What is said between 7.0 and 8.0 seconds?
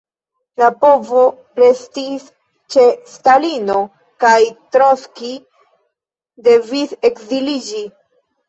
ekziliĝi.